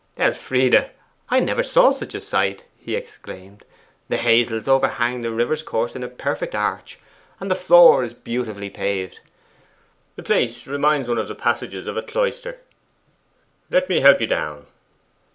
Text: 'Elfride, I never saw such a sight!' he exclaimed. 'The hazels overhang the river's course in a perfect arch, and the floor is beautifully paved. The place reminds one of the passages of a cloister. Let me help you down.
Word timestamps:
'Elfride, 0.17 0.89
I 1.29 1.39
never 1.39 1.61
saw 1.61 1.91
such 1.91 2.15
a 2.15 2.21
sight!' 2.21 2.63
he 2.75 2.95
exclaimed. 2.95 3.63
'The 4.09 4.17
hazels 4.17 4.67
overhang 4.67 5.21
the 5.21 5.29
river's 5.29 5.61
course 5.61 5.95
in 5.95 6.01
a 6.03 6.07
perfect 6.07 6.55
arch, 6.55 6.97
and 7.39 7.51
the 7.51 7.55
floor 7.55 8.03
is 8.03 8.15
beautifully 8.15 8.71
paved. 8.71 9.19
The 10.15 10.23
place 10.23 10.65
reminds 10.65 11.07
one 11.07 11.19
of 11.19 11.27
the 11.27 11.35
passages 11.35 11.85
of 11.85 11.97
a 11.97 12.01
cloister. 12.01 12.57
Let 13.69 13.89
me 13.89 13.99
help 14.01 14.19
you 14.19 14.25
down. 14.25 14.65